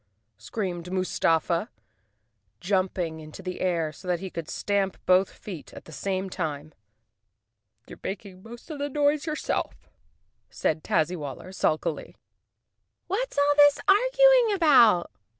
screamed 0.39 0.91
Mustafa, 0.91 1.69
jumping 2.59 3.19
into 3.19 3.43
the 3.43 3.61
air 3.61 3.91
16 3.91 3.91
Chapter 3.91 3.91
One 3.91 4.01
so 4.01 4.07
that 4.07 4.19
he 4.19 4.29
could 4.31 4.49
stamp 4.49 5.05
both 5.05 5.29
feet 5.29 5.71
at 5.75 5.85
the 5.85 5.91
same 5.91 6.27
time." 6.27 6.73
You're 7.87 7.99
making 8.03 8.41
most 8.41 8.71
of 8.71 8.79
the 8.79 8.89
noise 8.89 9.27
yourself," 9.27 9.91
said 10.49 10.83
Taz 10.83 11.11
zywaller 11.11 11.53
sulkily. 11.53 12.15
"What 13.05 13.31
is 13.31 13.37
all 13.37 13.55
this 13.57 13.79
arguing 13.87 14.53
about?" 14.55 15.11